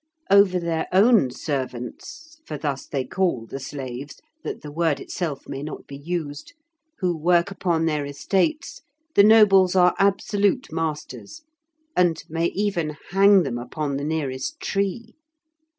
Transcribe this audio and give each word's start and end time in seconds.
Over 0.31 0.59
their 0.59 0.87
own 0.91 1.29
servants 1.29 2.39
(for 2.47 2.57
thus 2.57 2.87
they 2.87 3.05
call 3.05 3.45
the 3.45 3.59
slaves, 3.59 4.19
that 4.43 4.63
the 4.63 4.71
word 4.71 4.99
itself 4.99 5.47
may 5.47 5.61
not 5.61 5.85
be 5.85 5.95
used), 5.95 6.53
who 7.01 7.15
work 7.15 7.51
upon 7.51 7.85
their 7.85 8.03
estates, 8.03 8.81
the 9.13 9.23
nobles 9.23 9.75
are 9.75 9.93
absolute 9.99 10.71
masters, 10.71 11.43
and 11.95 12.23
may 12.27 12.47
even 12.47 12.97
hang 13.11 13.43
them 13.43 13.59
upon 13.59 13.97
the 13.97 14.03
nearest 14.03 14.59
tree. 14.59 15.13